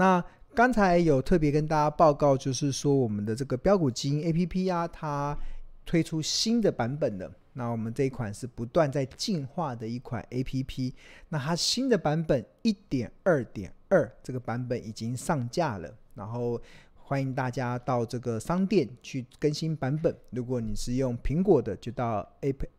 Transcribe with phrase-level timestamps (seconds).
[0.00, 0.24] 那
[0.54, 5.36] 刚才有特别跟大家报告，就是说我们的这个标股基因 APP 啊，它
[5.84, 7.30] 推出新的版本了。
[7.52, 10.94] 那我们这一款是不断在进化的一款 APP。
[11.28, 16.58] 那它新的版本一点二点二这个版本已经上架了，然后
[16.94, 20.16] 欢迎大家到这个商店去更新版本。
[20.30, 22.70] 如果你是用苹果的，就到 Apple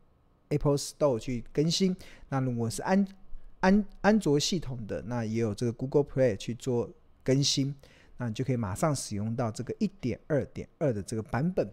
[0.49, 1.95] Apple Store 去更新。
[2.29, 3.07] 那如果是安
[3.59, 6.89] 安安卓系统的，那也有这个 Google Play 去做
[7.23, 7.73] 更新，
[8.17, 11.67] 那你就可以马上使用到这个一点二点二的这个版本。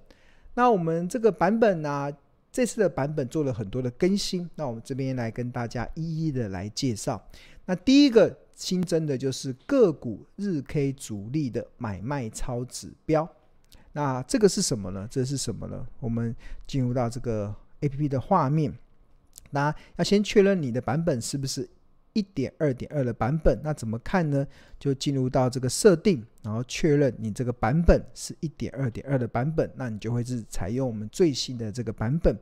[0.55, 2.11] 那我们这个版本呢、
[2.51, 7.23] 这次的版本做了很多的更新，那我们这边来跟大家一一的来介绍。
[7.67, 13.29] 那第一个新增的就是个股日 K 主力的买卖超指标。
[13.93, 15.07] 那这个是什么呢？
[15.11, 15.87] 这是什么呢？
[16.01, 16.35] 我们
[16.67, 18.77] 进入到这个 APP 的画面，
[19.51, 21.69] 那要先确认你的版本是不是。
[22.13, 24.47] 一点二点二的版本，那怎么看呢？
[24.79, 32.37] 就进入到这个设定，然后确认你这个版本是一点二点二的版本，那你就会是采用我们最新的这个版本。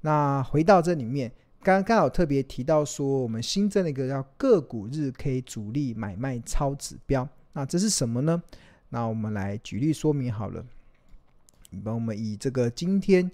[0.00, 1.30] 那回到这里面，
[1.62, 8.42] 刚刚好特别提到说，我们新增了一个叫个股日 K 主力买卖超指标，那这是什么呢？
[8.88, 10.64] 那我们来举例说明好了。
[11.70, 13.30] 你帮我们以这个今天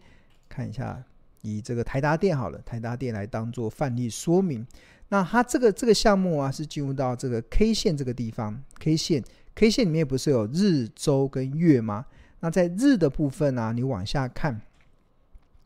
[0.48, 1.02] 看一下，
[1.40, 4.66] 以这个台达电好了，台达电来当做范例说明。
[5.08, 9.22] 那它这个这个项目啊，是进入到这个 K 线这个地方，K 线
[9.54, 12.06] K 线里面不是有日、周跟月吗？
[12.40, 14.60] 那在日的部分啊，你往下看，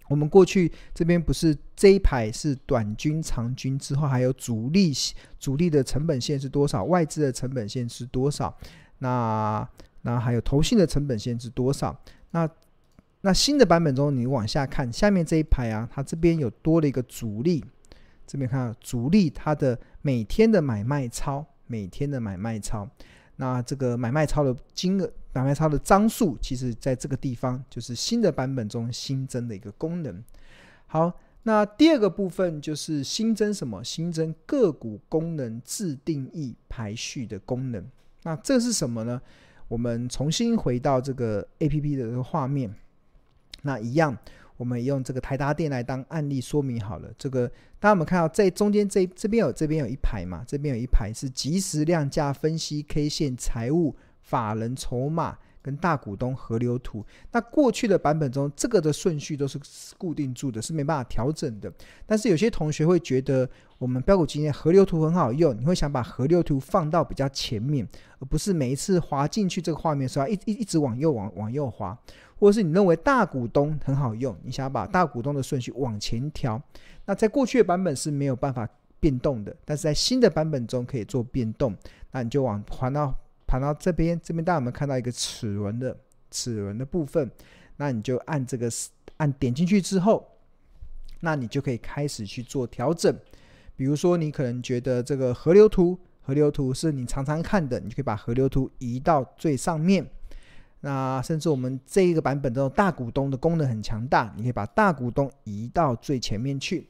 [0.09, 4.93] 我们过去这边不是这一排是短均、长均之后还有主力
[5.39, 6.85] 主力的成本线是多少？
[6.85, 8.55] 外资的成本线是多少？
[8.99, 9.67] 那
[10.03, 11.99] 那还有投信的成本线是多少？
[12.33, 12.49] 那
[13.23, 17.65] 那新的版本中，你往下看下面这一排啊，它这边有多了一个主力。
[18.31, 22.89] 这边看主力它的每天的买卖超，每天的买卖超，
[23.35, 30.23] 那这个买卖超的金额、买卖超的张数，其实在这个地方就是新的版本中新增的一个功能。
[30.87, 33.83] 好，那第二个部分就是新增什么？
[33.83, 37.85] 新增个股功能自定义排序的功能。
[38.23, 39.21] 那这是什么呢？
[39.67, 42.73] 我们重新回到这个 APP 的这个画面，
[43.63, 44.17] 那一样。
[44.61, 47.09] 我们用这个台达电来当案例说明好了。
[47.17, 47.49] 这个
[47.79, 50.45] 大家有没有看到，在中间这这边有这边有一排嘛？
[50.47, 57.03] 这边有一排是即时量价分析 K 线财务法人筹码跟大股东河流图。
[57.33, 59.59] 那过去的版本中，这个的顺序都是
[59.97, 61.73] 固定住的，是没办法调整的。
[62.05, 67.89] 但是有些同学会觉得，我们标股基金河流图很好用，你会想把河流图放到比较前面，
[68.19, 71.99] 而不是每一次滑进去这个画面时候一一一直往右往往右滑。
[72.41, 76.61] 或者是你认为大股东很好用，你想要把大股东的顺序往前调，
[77.05, 78.67] 那在过去的版本是没有办法
[78.99, 81.77] 变动的，但是在新的版本中可以做变动。
[82.13, 83.15] 那你就往盘到
[83.47, 85.95] 盘到这边，这边大家有没有看到一个齿轮的
[86.31, 87.31] 齿轮的部分？
[87.77, 88.71] 那你就按这个
[89.19, 90.27] 按点进去之后，
[91.21, 93.15] 那你就可以开始去做调整。
[93.77, 100.07] 比如说你可能觉得这个河流图，河流图是你常常看的，你就可以把河流图移到最上面。
[100.83, 106.87] 那甚至我们这一个版本中大股东的功能很强大，你可以把大股东移到最前面去。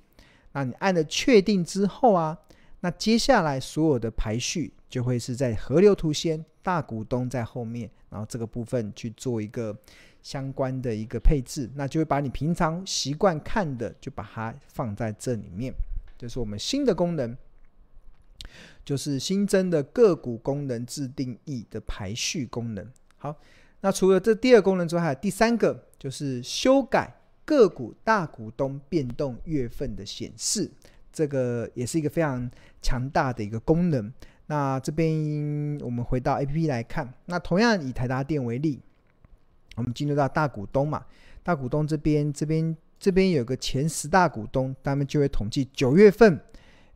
[0.53, 2.39] 那你按了确定之后啊，
[2.81, 9.77] 那接下来所有的排序就会是在河流图先，大股东在后面，然后这个部分去做一个
[10.23, 15.75] 相关的一个配置，那就会把你平常习惯看的就把它放在这里面。
[16.17, 17.37] 这是我们新的功能，
[18.85, 22.89] 就是新增的个股功能自定义的排序功能。
[23.19, 23.35] 好。
[23.83, 27.15] 那除了这第二功能之外，还有第三个，就是修改
[27.47, 30.71] 个股大股东变动月份的显示，
[31.11, 32.51] 这个也是一个非常
[32.83, 34.13] 强大的一个功能。
[34.47, 38.81] 那这边我们回到 APP 来看，那同样以台达电为例，
[39.77, 41.07] 我们进入到大股东嘛，
[41.43, 46.39] 大股东这边这边这边有个前十大股东，他们就会统计九月份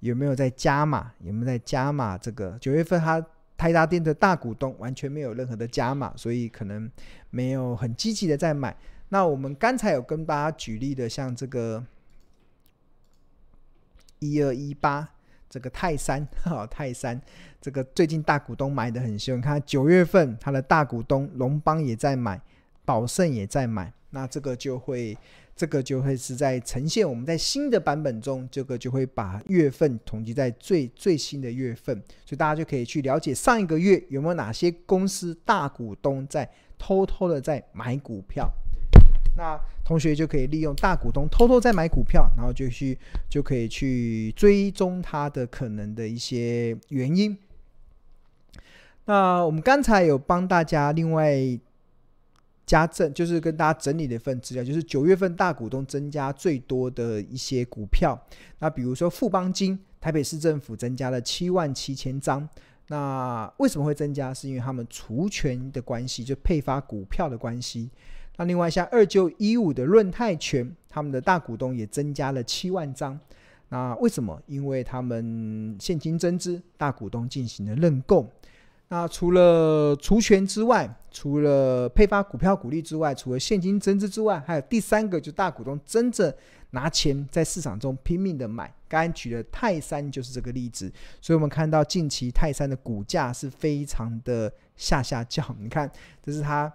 [0.00, 3.24] 有没有在加码，有没有在加码这个九月份它。
[3.64, 6.86] 台达电的大股东完全没有任何的加码，所以可能
[7.30, 8.76] 没有很积极的在买。
[9.08, 11.82] 那我们刚才有跟大家举例的，像这个
[14.18, 15.08] 一二一八，
[15.48, 17.18] 这个泰山 哈，泰山
[17.58, 22.38] 这个最近大股东买的很凶，看九月份他的大股东龙邦也在买，
[22.84, 25.16] 宝盛也在买，那这个就会。
[25.56, 38.50] 这个就会是在呈现我们在新的版本中，这个就会把月份统计在最最新的月份，所以大家就可以去了解上一个月有没有哪些公司大股东在偷偷的在买股票。
[39.36, 42.98] 那同学就可以利用大股东偷偷在买股票，然后就去
[43.28, 47.36] 就可以去追踪它的可能的一些原因。
[49.06, 51.36] 那我们刚才有帮大家另外
[52.66, 58.18] 加赠，就是跟大家整理的一份资料，就是九月份大股东增加最多的一些股票。
[58.58, 62.48] 那比如说富邦金，台北市政府增加了七万七千张。
[62.88, 64.32] 那为什么会增加？
[64.32, 67.90] 是因为他们除权的关系，就配发股票的关系。
[68.36, 73.18] 那另外像二九一五的润泰全，他们的大股东也增加了七万张。
[73.70, 74.40] 那为什么？
[74.46, 78.28] 因为他们现金增资，大股东进行了认购。
[78.94, 86.32] 那除了除权之外，除了配发股票股利之外，除了现金增资之外，还有第三个，就大股东真正
[86.70, 88.72] 拿钱在市场中拼命的买。
[88.88, 95.44] 刚刚举的泰山就是这个例子，所以我们看到近期泰山的股价是非常的下下降。
[95.58, 95.90] 你看，
[96.22, 96.72] 这是它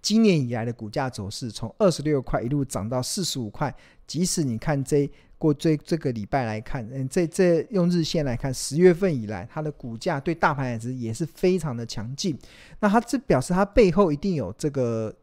[0.00, 3.74] 今年以来的股价走势，从二十六块一路涨到四十五块。
[4.06, 5.06] 即使你看这
[5.38, 12.38] 过这这个礼拜来看，嗯，这这用日线来看，十月份以来它的股价对大盘来说也是非常的强劲。
[12.80, 15.14] 那它这表示它背后一定有这个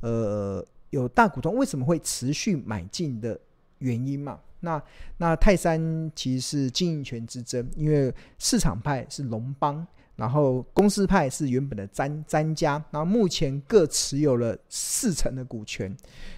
[0.00, 3.38] 呃有大股东为什么会持续买进的
[3.78, 4.38] 原因嘛？
[4.60, 4.80] 那
[5.16, 9.84] 那泰山其实是经营权之争，因为市场派是龙邦，
[10.22, 15.92] 然后公司派是原本的詹詹家，然后目前各持有了四成的股权，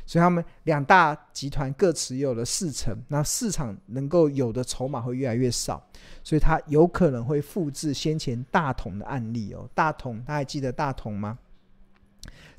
[0.06, 5.86] 所以他们两大集团各持有了四成，那市场能够有的筹码会越来越少，
[6.22, 9.68] 所以它有可能会复制先前大同的案例哦。
[9.74, 11.38] 大同，大家还记得大同吗？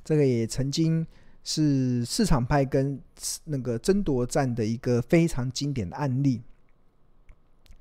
[0.04, 1.08] 这个也曾经。
[1.48, 3.00] 是市场派跟
[3.44, 6.42] 那个争夺战的一个非常经典的案例。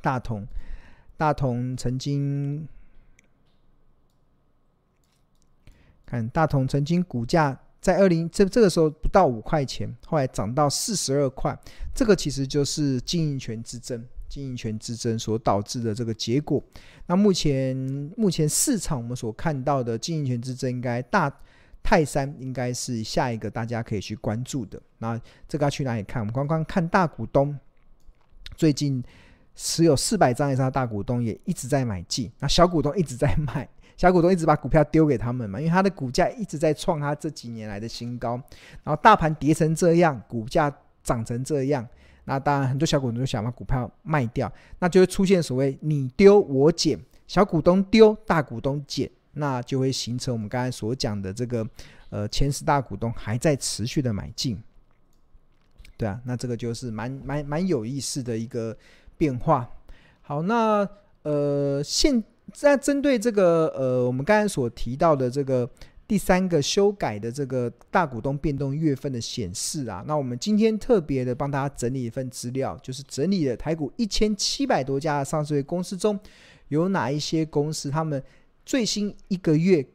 [0.03, 0.47] 大同，
[1.17, 2.69] 大同曾经
[6.07, 11.59] 看大同曾经股价在二零这这个时候不到五块钱，后来涨到四十二块，
[11.95, 16.63] 这个其实就是经营权之争，经营权之争所导致的这个结果。
[17.07, 17.77] 那目前
[18.17, 21.33] 目前市场我们所看到的经营权之争应该大。
[21.87, 24.81] 泰山应该是下一个大家可以去关注的。
[24.97, 26.19] 那这个要去哪里看？
[26.23, 27.55] 我们刚刚看大股东
[28.57, 29.05] 最近
[29.55, 38.41] 持有四百张以上的大股东也一直在买进，那小股东一直在卖，小股东一直把股票丢给他们嘛，因为他的股价一直在创他这几年来的新高。
[38.83, 41.87] 然后大盘跌成这样，股价涨成这样，
[42.25, 49.11] 那当然很多小股东就想把股票卖掉，那就会出现所谓你丢我捡，小股东丢，大股东捡。
[49.37, 51.69] 那就会形成我们刚才所讲的这个，
[52.09, 54.63] 呃，前十大股东还在持续的买进，
[55.97, 58.77] 对啊，那这个就是蛮蛮蛮有意思的一个
[59.19, 59.69] 变化。
[60.23, 60.89] 好，那
[61.23, 65.69] 呃，现在针对这个呃，我们刚才所提到的这个
[66.07, 76.19] 第三个修改的这个大股东变动月份的显示啊，那我们今天特别的帮大家整理一份资料，就是整理了台股一千七百多家的上市公司中
[76.69, 78.23] 有哪一些公司他们。
[78.67, 79.87] 最新一个月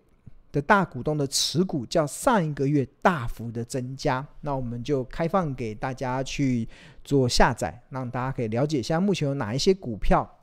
[0.51, 6.69] 的大股东的持股较上一个月大幅的增加，那我们就开放给大家去
[7.03, 10.38] 做下载，让大家可以了解一下目前有哪一些股票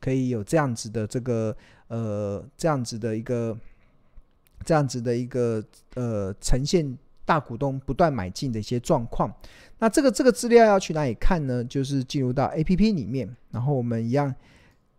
[0.00, 1.56] 可以有这样子的这个
[1.88, 3.56] 呃这样子的一个
[4.64, 5.62] 这样子的一个
[5.94, 9.32] 呃呈现大股东不断买进的一些状况。
[9.78, 11.62] 那这个这个资料要去哪里看呢？
[11.64, 14.34] 就是进入到 APP 里面，然后我们一样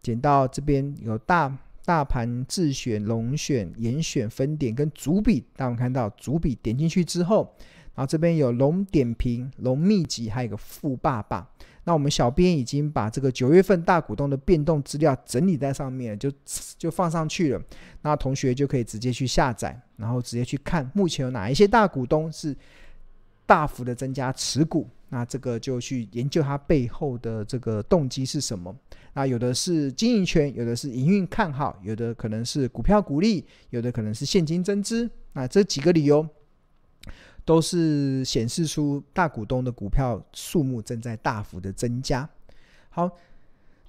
[0.01, 1.58] 点到这边有大。
[1.84, 7.51] 大盘自选、龙选、严选、分点跟主笔，大家我们看到主笔点进去之后，
[7.96, 11.50] 然后这边有龙点评、龙秘籍，还有个富爸爸。
[11.91, 16.31] 那我们小编已经把这个九月份大股东的变动资料整理在上面，就
[16.77, 17.62] 就放上去了。
[18.01, 22.55] 那同学就可以直接去下载，然后直接去看目前有哪一些大股东是
[23.45, 24.88] 大幅的增加持股。
[25.10, 28.74] 那这个就去研究它背后的这个动机是什么？
[29.12, 35.12] 那有的是经营权，有的是营运看好，有的可能是股票股利，有的可能是现金增资。
[35.33, 36.25] 那这几个理由
[37.51, 42.29] 都是显示出大股东的股票数目正在大幅的增加。
[42.89, 43.12] 好，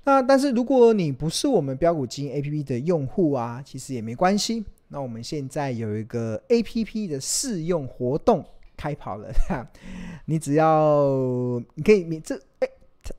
[0.02, 4.64] 那但是如果你不是我们标股金 APP 的用户啊，其实也没关系。
[4.88, 8.45] 那我们现在有一个 APP 的试用活动。
[8.75, 9.33] 开跑了，
[10.26, 12.69] 你只要你可以免这哎，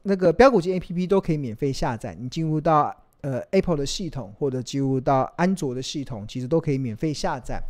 [0.01, 2.13] 那个标股金 A P P 都可以免费下载。
[2.19, 7.61] 你进入到呃 Apple 的系统或者进入到安卓的系统，其实都可以免费下载。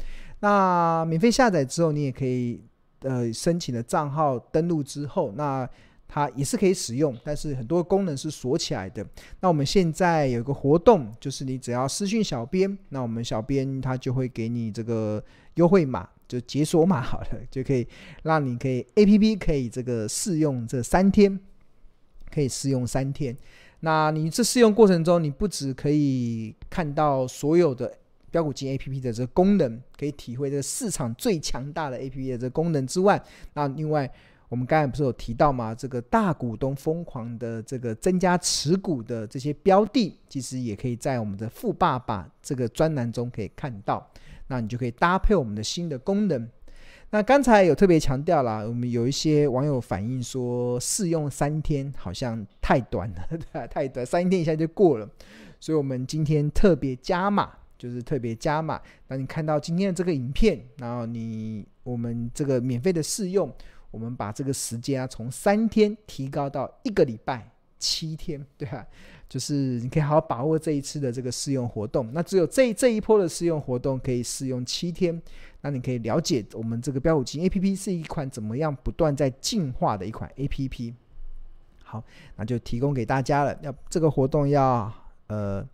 [0.44, 2.62] 那免费下载之后，你也可以
[3.00, 5.66] 呃申请了账号登录之后，那
[6.06, 9.06] 它也是可以使用，但是很多功能是锁起来的。
[9.40, 15.24] 那我们现在有一个活动，就是你只要私信小编，那我们小编他就会给你这个
[15.56, 16.10] 优惠码。
[16.26, 17.88] 就解锁码好了，就可以
[18.24, 21.40] 让你可以 APP 可以这个试用这三天，
[22.32, 23.38] 可以试用三天。
[23.82, 27.94] 那你这试用过程中，你不只可以看到所有的
[28.34, 33.22] 标股金 A P P 的这个功能，可以体会这个市场最强大的 A P P 的这个功能之外，
[33.54, 34.12] 那另外
[34.50, 35.75] 我们刚才不是有提到吗？
[35.75, 44.10] 这个大股东疯狂的这个增加持股的这些标的，其实也可以在我们的富爸爸这个专栏中可以看到。
[44.48, 46.50] 那你就可以搭配我们的新的功能。
[47.12, 55.08] 那刚才有特别强调了，我们有一些网友反映说，试用三天好像太短了，对， 太短，三天一下就过了。
[55.60, 57.50] 所以，我们今天特别加码，
[57.84, 58.82] 就是特别加码。
[59.06, 63.54] 当你看到今天的这个影片，然后你我们这个免费的试用，
[63.92, 68.88] 我们把这个时间啊从三天提高到一个礼拜七天，对吧？
[69.28, 72.10] 就是你可以好好把握这一次的这个试用活动。
[72.13, 75.22] 那只有这这一波的试用活动可以试用七天。
[75.60, 80.94] 那你可以了解我们这个标五金 APP 是一款怎么样不断在进化的一款 APP。
[81.84, 82.02] 好，
[82.38, 83.54] 那就提供给大家了。
[83.62, 84.90] 要这个活动要。
[85.28, 85.66] 呃，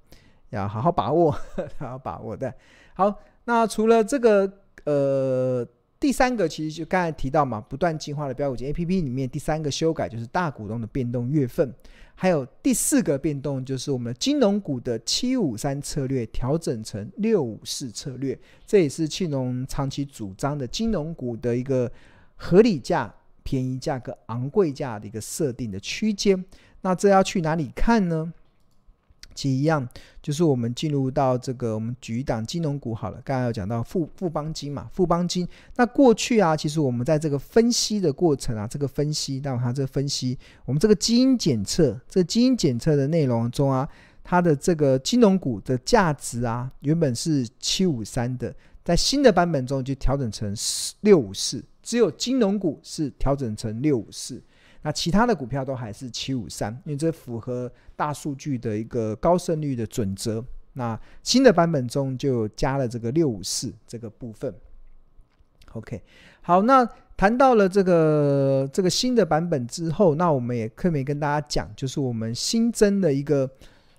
[0.50, 1.32] 要好好把握，
[1.78, 2.54] 好好把握的。
[2.94, 3.14] 好，
[3.46, 4.52] 那除了这个，
[4.84, 5.68] 呃，
[6.00, 11.74] 第三个其实就刚才提到嘛，不断进化的标股金 APP 里面，第三个修改就是大股东的变动月份，
[12.16, 21.90] 还有第四个变动就是我们的金融股的七五三策略调整成六五四策略，这也是庆农长期主张的金融股的一个
[22.36, 23.14] 合理价、
[23.44, 26.44] 便宜价格、昂贵价的一个设定的区间。
[26.82, 28.34] 那这要去哪里看呢？
[29.40, 29.88] 其实一样，
[30.22, 33.22] 就是我们进入到这个，我们举一档金融股好了。
[33.24, 35.48] 刚才有讲到富富邦金嘛，富邦金。
[35.78, 43.88] 那过去啊，其实我们在这个分析的过程啊，这个分析，那它这个分析，我们这个基因检测，这基因检测的内容中啊，
[44.26, 48.54] 它的这个金融股的价值啊，原本是七五三的，
[48.84, 50.54] 在新的版本中就调整成
[51.00, 54.44] 六五四，只有金融股是调整成六五四。
[54.82, 60.44] 那其他的股票都还是七五三，因为这符合大数据的一个高胜率的准则。
[60.74, 64.54] 那新的版本中就加了这个六五四这个部分。
[65.74, 66.02] OK，
[66.42, 73.50] 好，那谈到了这个这个新的版本之后，那我们也特别跟大家讲，就是我们新增的一个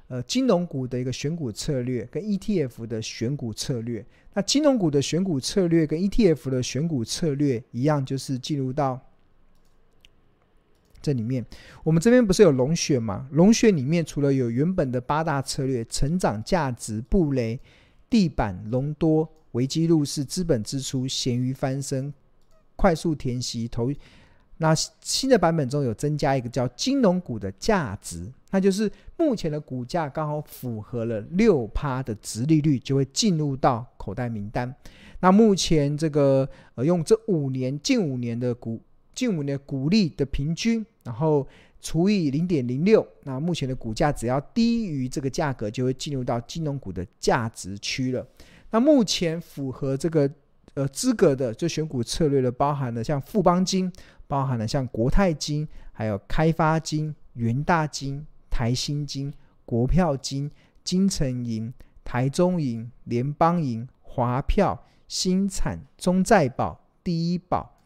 [0.09, 4.07] 呃金融股的一个选股策略跟 ETF 的选股策略。
[4.33, 8.99] 那金融股的选股策略跟 ETF 的选股策略一样，就是进入到。
[11.03, 11.45] 这里面，
[11.83, 13.27] 我们这边不是有龙选吗？
[13.33, 17.59] 龙选里面除了有原本的八大策略：成长、价值、布雷、
[18.11, 22.13] 地板、龙多、危机入市、资本支出、咸鱼翻身、
[22.77, 23.91] 快速填息、投。
[24.59, 34.75] 那新的版本中有增加一个叫金融股的价值，那就是目前的股价刚好符合了六趴的殖利率，就会进入到口袋名单。
[35.21, 38.83] 那目前这个呃，用这五年近五年的股。
[39.13, 41.47] 近五年股利的平均，然后
[41.81, 48.27] 除以零点零六，那目前的股价只要低于这个价格，就会进入到金融股的价值区了。
[48.71, 50.31] 那目前符合这个
[50.75, 53.91] 呃资格的，就选股策略的，包含了像富邦金，
[54.27, 59.33] 包含了像国泰金，还有开发金、元大金、台新金、
[59.65, 60.51] 国票金、
[60.85, 61.73] 金城银、
[62.05, 67.80] 台中银、联邦银、华票、新产、中再保、第一保。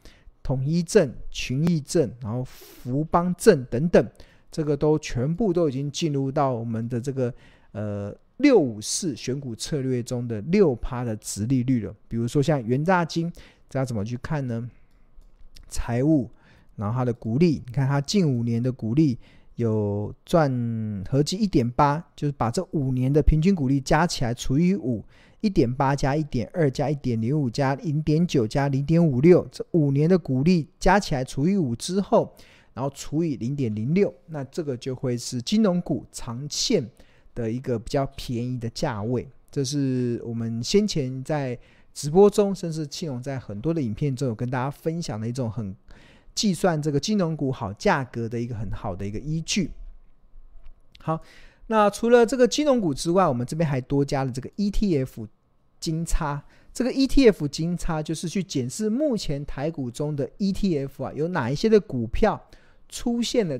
[0.44, 4.08] 统一证、群益证，然后福邦证等等，
[4.52, 7.32] 这个都全部都已经进入到我们的这个
[7.72, 11.94] 呃六五四选股策略中的六趴的值利率了。
[12.06, 13.32] 比如说像元大金，
[13.70, 14.70] 这要怎么去看呢？
[15.66, 16.30] 财务，
[16.76, 19.18] 然后它的股利，你看它近五年的股利
[19.56, 25.04] 有赚合计一点八，就是把这五年的平均股利加起来除以五。
[25.40, 32.34] 一点八加一点二加一点零五加零点九加零点五六，这五年的股利加起来除以五之后，
[32.72, 36.88] 然后除以零点零六，那这个就会是金融股长线
[37.34, 39.28] 的一个比较便宜的价位。
[39.52, 41.58] 这是我们先前在
[41.92, 45.76] 直播中，甚至庆荣在很多的影片中有跟大家分享的一种很
[46.34, 49.70] 计算这个金融股好价格的一个很好的一个依据。
[50.98, 51.20] 好。
[51.66, 55.26] 那除了这个金融股之外，我们这边还多加了这个 ETF
[55.80, 56.44] 金叉。
[56.74, 62.38] 这个 ETF 金叉就是去检视目前台股中的 ETF 啊，有哪一些的股票
[62.90, 63.58] 出现了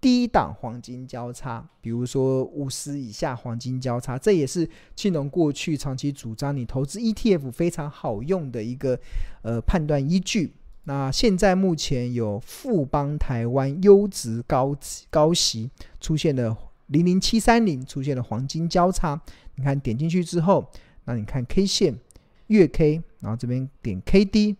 [0.00, 8.98] 低档黄金交叉，比如说五十以下黄金交叉，这也是庆农过去长期主张你投资 ETF 非常好用的一个
[9.42, 10.54] 呃判断依据。
[10.86, 14.74] 那现在目前有富邦台湾优质高
[15.10, 16.56] 高息出现的。
[16.88, 19.20] 零零七三零出现了黄金交叉，
[19.56, 20.70] 你看点进去之后，
[21.04, 21.98] 那你看 K 线、
[22.46, 24.54] 月 K，然后这边点 KD，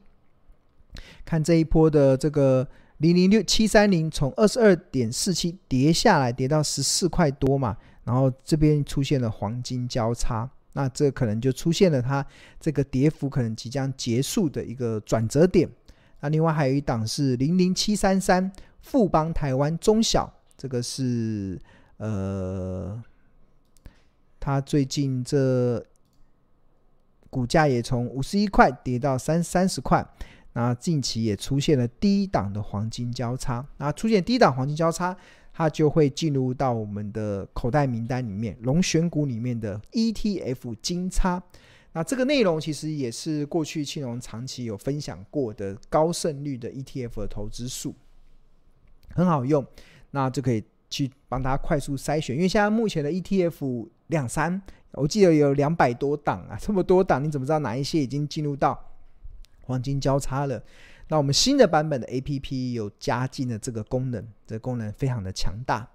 [1.24, 2.66] 看这一波的这个
[2.96, 12.26] 零零六七三零从二十二点四七跌下来，跌到十四块多嘛，然后这边出现了黄金交叉，那这可能就出现了它
[12.58, 15.70] 这个跌幅可能即将结束的一个转折点。
[16.26, 20.28] 那另外还有一档是零零七三三富邦台湾中小，
[20.58, 21.56] 这个是
[21.98, 23.00] 呃，
[24.40, 25.80] 它最近这
[27.30, 30.04] 股价也从五十一块跌到三三十块。
[30.54, 35.16] 那近期也出现了低档的黄金交叉，那出现低档黄金交叉，
[35.52, 41.40] 它就会进入到我们的口袋名单里面，龙选股里面的 ETF 金叉。
[41.96, 47.94] 那这个内容其实也是过去庆隆长期有分享过的高胜率的 ETF 的投资数，
[49.14, 49.66] 很好用，
[50.10, 54.60] 那就可以去帮大家快速筛选，因为现在目前的 ETF 两三，
[54.90, 58.78] 我记得有两百多档啊，这么多档，你怎么知道哪一些已经进入到？
[59.62, 60.62] 黄金交叉了，
[61.08, 65.88] 那我们新的版本的 APP 有加进了这个功能，这个功能非常的强大。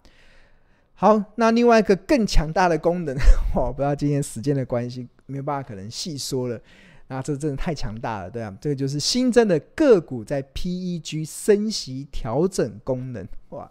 [0.96, 3.16] 好，那另外一个更强大的功能，
[3.56, 6.62] 我不知道今天时间的关系没有办法可能细说了。
[7.08, 13.70] 那这真的太强大了，对啊，这个就是新增的个股在 PEG 升息调整功能，哇，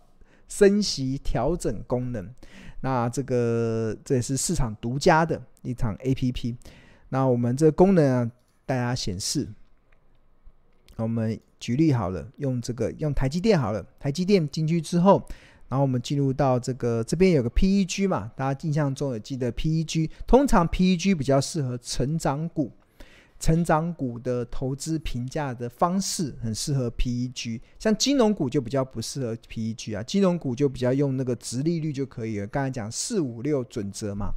[0.49, 2.29] 升息调整功能，
[2.83, 6.57] 那这个这也是市场独家的一场 APP。
[7.09, 8.31] 那我们这个功能啊，
[8.67, 9.49] 大家显示。
[10.97, 15.27] 我们举例好了，用这个用台积电好了，台积电进去之后，
[15.71, 22.71] 然后我们进入到这个这边有个 PEG 嘛，大家印象中也记得 PEG，通常 PEG 比较适合成长股，
[23.39, 34.33] 成长股的投资评价的方式很适合 PEG，像金融股就比较不适合 PEG 啊，金融股就比较用那个殖利率就可以了，刚才讲四五六准则嘛，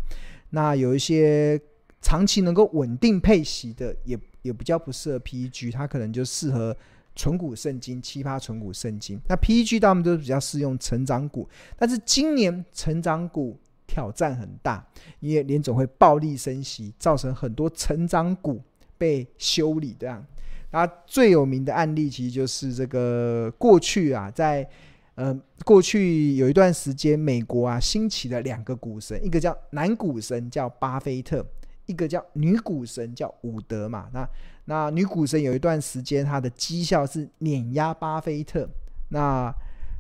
[0.52, 1.60] 那有一些
[2.00, 4.18] 长期能够稳定配息的也。
[4.44, 6.76] 也比较不适合 PEG，它可能就适合
[7.16, 9.20] 存股圣经、奇葩存股圣经。
[9.28, 14.86] 那 PEG 他们都是比较适用成长股，但是今年成长股挑战很大，
[15.20, 18.62] 因为联总会暴力升息，造成很多成长股
[18.98, 19.96] 被修理。
[20.00, 20.26] 这样，
[20.72, 24.68] 那最有名的案例其实就是这个过去啊，在
[25.16, 31.46] 呃过去有一段时间，美国啊兴起了两个股神，一个叫男股神叫巴菲特。
[31.86, 34.26] 一个叫女股神叫伍德嘛，那
[34.66, 38.68] 那女股神有一段时间她的绩效是碾压巴菲特，
[39.10, 39.54] 那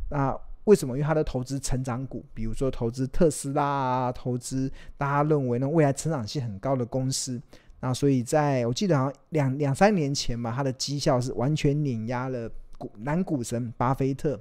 [0.10, 0.95] 那为什么？
[0.95, 7.41] 因为她的投资成长股，比如说投资特斯拉啊，投资大家认为呢未来成长性很高的公司，
[7.82, 14.39] 那所以在我记得好像两两三年前嘛，她的绩效是完全碾压了股男股神巴菲特，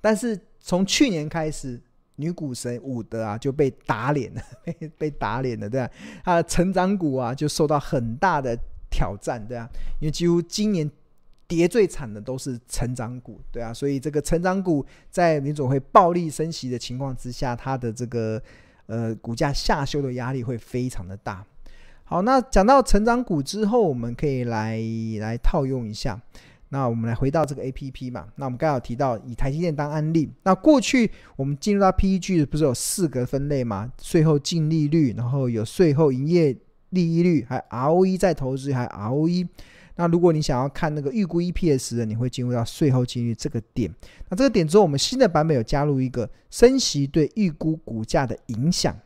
[0.00, 1.80] 但是从去年开始。
[2.16, 4.42] 女股神伍德啊就被打脸了，
[4.98, 5.90] 被打脸了，对啊，
[6.22, 8.56] 他的成长股啊就受到很大的
[8.92, 9.66] 挑战，对啊，
[9.98, 10.88] 因为几乎今年
[11.48, 18.40] 跌最惨的都是成长股，对啊，所以这个成长股在联总会暴力升息的情况之下，它的这个
[18.86, 21.44] 呃股价下修的压力会非常的大。
[22.04, 24.78] 好，那讲到成长股之后，我们可以来
[25.18, 26.20] 来套用一下。
[26.68, 33.92] 那我们来回到这个 APP 嘛，那我们刚好提到以台积电当案例，那过去我们进入到 PEG 不是有四个分类嘛？
[34.00, 36.56] 税后净利率，然后有税后营业
[36.92, 39.48] 利率，还 ROE 再投资，还 ROE。
[39.96, 43.92] 那如果你想要看那个预估 EPS 的，你会进入到税后净利率这个点。
[44.30, 48.96] 那这个点之后，我们新的版本有加入一个升息对预估股价的影响。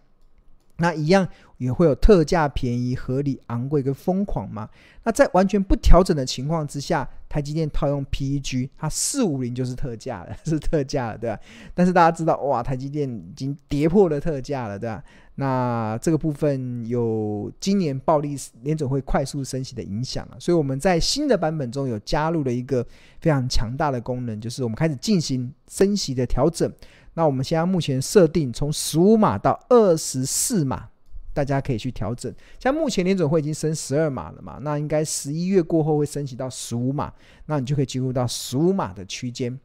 [0.78, 4.68] 那一样也会有特价、便宜、合理、昂贵跟疯狂嘛？
[5.04, 11.40] 那在完全不调整的情况之下，台积电套用 PEG，它四五零就是特价了，是特价了，对吧？
[11.74, 15.02] 但是大家知道，哇，台积电已经跌破了特价了，对吧？
[15.38, 22.82] 那这个部分有今年暴力联准会快速升息的影响啊，所以我们在新的版本中有加入了一个
[23.20, 26.72] 非常强大的功能，就是我们开始进行升息的调整。
[27.12, 30.88] 那我们现在目前设定从十五码到二十四码，
[31.34, 32.34] 大家可以去调整。
[32.58, 37.12] 像目前联准会已经升十二码了嘛，那应该十一月过后会升级到十五码，
[37.44, 39.58] 那你就可以进入到十五码的区间。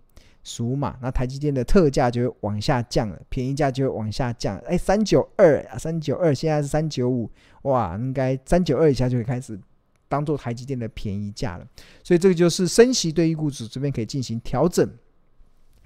[0.43, 4.57] 数码，那台积电的特价就会往下降了，便宜价就会往下降。
[4.59, 7.29] 哎，三九二啊，三九二，现在是三九五，
[7.63, 9.59] 哇，应该三九二以下就会开始
[10.07, 11.67] 当做台积电的便宜价了。
[12.03, 14.89] 所以这个就是升息对于股指这边可以进行调整。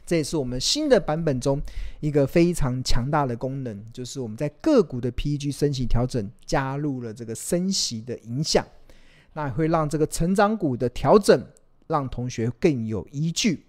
[0.06, 1.60] 这也是我们新的版本中
[2.00, 8.64] 一个非常强大的功能，就是我们在个股的 PEG 升息调整加入了这个升息的影响，
[9.34, 11.44] 那会让这个成长股的调整
[11.88, 13.66] 让同学更有依据。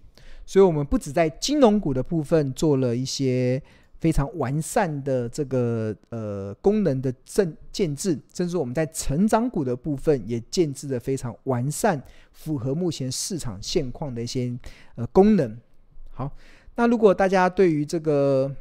[0.47, 3.61] 所以，我们不止在金融股的部分做了一些
[3.99, 14.57] 非常完善的这个呃功能的证建制，甚至我们在成长股的部分也建制的非常完善、符合目前市场现况的一些
[14.95, 15.59] 呃功能。
[16.13, 16.31] 好，
[16.77, 18.55] 那如果大家对于这个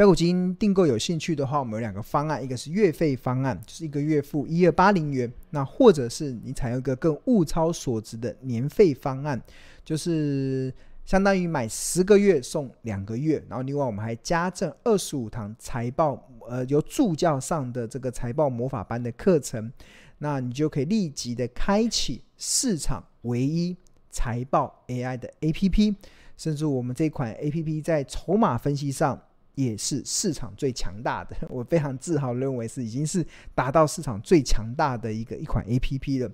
[0.00, 9.38] 飙股金订购有兴趣的话，我们有两个方案，一个是月费方案，就是一个月付一二八零元，那或者是你采用一个更物超所值的年费方案，
[9.84, 10.72] 就是
[11.04, 19.70] 相当于买十个月送两个月，然后另外我们还加赠二十五堂财报，呃，由助教上的这个财报魔法班的课程，
[20.16, 23.76] 那你就可以立即的开启市场唯一
[24.08, 25.94] 财报 AI 的 APP，
[26.38, 29.20] 甚至我们这款 APP 在筹码分析上。
[29.54, 36.30] 也是市场最强大的， 我非常自豪认为是已经是达到市场最强大的一个一款 APP 了，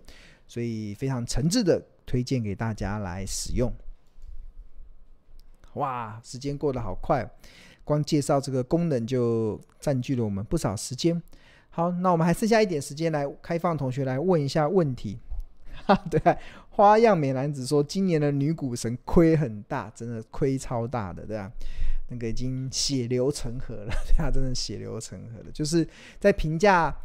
[0.47, 3.73] 所以非常诚挚的推荐给大家来使用。
[5.75, 7.29] 哇，时间过得好快，
[7.85, 11.21] 光介绍这个功能就占据了我们不少时间。
[11.69, 15.19] 好，那我们还剩下一点时间来开放同学来问一下问题。
[15.85, 16.19] 哈， 对，
[16.71, 21.53] 花样美男子说今年的女股神亏很大，真的亏超大的，对吧？
[22.09, 25.51] 那个已经血流成河了， 对啊，真的血流成河了。
[25.53, 25.87] 就是
[26.21, 26.97] 在评价，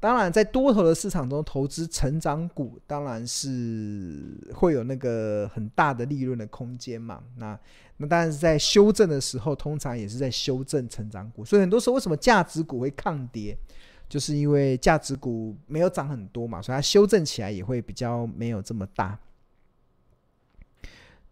[0.00, 7.22] 当然在多头的市场中投资成长股，当然是会有那个很大的利润的空间嘛。
[7.36, 7.58] 那
[7.98, 11.44] 那当然是在修正的时候，通常也是在修正成长股。
[11.44, 13.56] 所以很多时候为什么价值股会抗跌，
[14.08, 19.18] 就是因为价值股没有涨很多嘛，所以它修正起来也会比较没有这么大。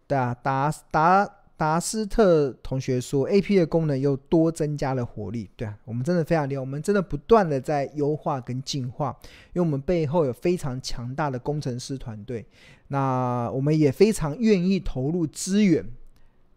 [0.05, 1.37] 对啊，打打。
[1.57, 5.49] 达斯特同学说，AP 的功能又多增加了活力。
[5.55, 9.15] 对啊，我们真的非常厉害，我们真的不断的在优化跟进化，
[9.53, 12.45] 因为我们背后有非常强大的工程师团队。
[12.89, 15.85] 那我们也非常愿意投入资源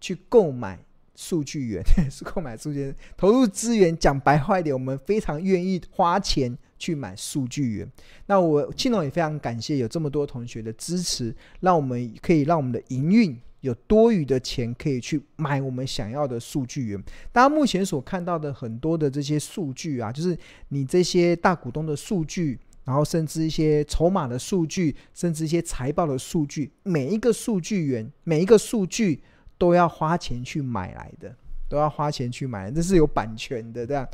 [0.00, 0.78] 去购买
[1.14, 3.96] 数据源， 是购买数据源，投入资源。
[3.96, 7.88] 讲白话一点，我们非常愿意花钱去买数据源。
[8.26, 13.38] 那我庆龙也非常感谢有这么多同学的支持，让我们可以让我们的营运。
[13.60, 17.02] 有多余的钱可以去买我们想要的数据源。
[17.32, 20.36] 大家目前所看到的很多的这些数据啊，就是
[20.68, 29.20] 你这些大股东的数据，然后甚至一些筹码的数据，甚至一些财报的数据，每一个数据源，每一个数据
[29.58, 31.34] 都要花钱去买来的，
[31.68, 34.08] 都要花钱去买，这是有版权的，对吧？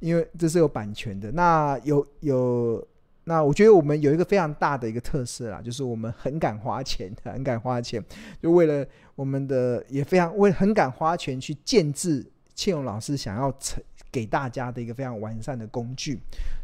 [0.00, 1.30] 因为这是有版权的。
[1.32, 2.86] 那有有。
[3.28, 8.02] 那我觉得我们有一个非常大的一个特色啦，就是我们很敢花钱， 很敢花钱，
[8.42, 16.18] 就为了我们的也非常为很敢花钱去建置庆荣老师想要成给大家的一个非常完善的工具，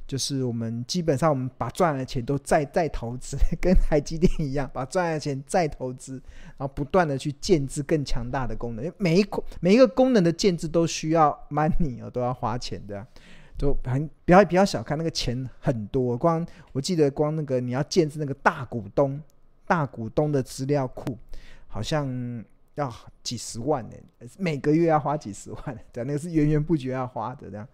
[0.06, 6.14] 就是我们基本上我们把赚来的钱都再再 投资，跟台积电一样，把赚来的钱再投资，
[6.56, 9.26] 然后不断的去建置更强大的功能，因为每一
[9.60, 13.06] 每一个功能的建置都需要 money 啊，都要花钱的。
[13.56, 19.20] 就很不要不要小看那个钱很多，光我记得光那个你要建置那个大股东
[19.66, 21.16] 大股东的资料库，
[21.68, 23.96] 好像要几十万呢，
[24.36, 27.66] 每个月要花几十万，对，那个是源源不绝要花的这样。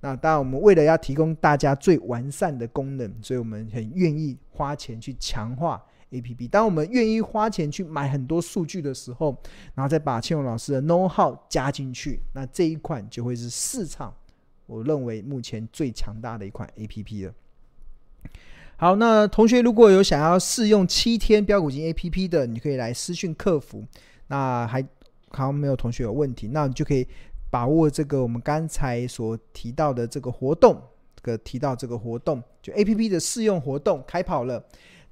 [0.00, 6.48] 那当然我们为了要提供大家最完善的功能，所以我们很愿意花钱去强化 APP。
[6.48, 9.36] 当我们愿意花钱去买很多数据的时候，
[9.74, 14.14] 然后再把庆荣老师的 know how 加进去，那这一款就会是市场。
[14.68, 17.34] 我认为目前最强大的一款 APP 了。
[18.76, 23.84] 好，那同学如果有想要试用七天标股金 APP 的，你可以来私讯客服。
[24.28, 24.80] 那还
[25.30, 27.04] 好像没有同学有问题，那你就可以
[27.50, 30.80] 把握这个我们刚才所提到的这个活动，
[31.16, 34.62] 这个提到这个活动，就 APP 的试用活动开跑了。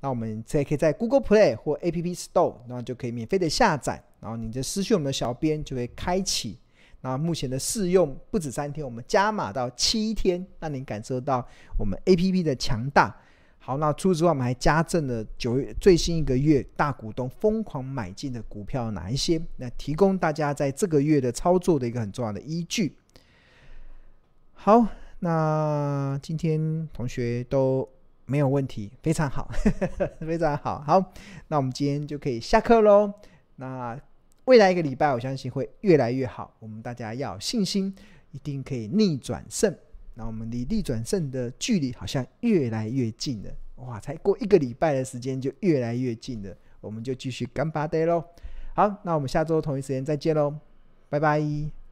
[0.00, 6.58] 那我们再可以在 Google Play 或 App Store，那就可以免费的下载，然后你就私讯我们的小编，就会开启。
[7.06, 11.46] 那目前的试用不止三天，我们加码到七天，让您感受到
[11.78, 13.14] 我们 APP 的强大。
[13.60, 19.40] 好，那除此之外，我们还加赠了九月最新一个月大股东疯狂买进的股票哪一些？
[19.58, 22.96] 那提供大家在这个月的操作的一个很重要的依据。
[24.54, 24.84] 好，
[25.20, 27.88] 那今天同学都
[28.24, 29.48] 没有问题，非常好，
[30.26, 30.80] 非常好。
[30.80, 31.12] 好，
[31.46, 33.12] 那我们今天就可以下课喽。
[33.54, 33.96] 那。
[34.46, 36.54] 未来一个礼拜，我相信会越来越好。
[36.60, 37.94] 我们大家要有信心，
[38.30, 39.72] 一定可以逆转胜。
[40.14, 43.50] 那我们离逆转胜的距离好像越来越近了。
[43.76, 46.56] 哇，才过一个礼拜的时间就越来越近了。
[46.80, 48.24] 我们就继续干巴爹喽。
[48.74, 50.54] 好，那我们下周同一时间再见喽，
[51.08, 51.85] 拜拜。